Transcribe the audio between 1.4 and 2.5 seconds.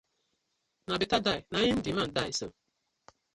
na im di man die so.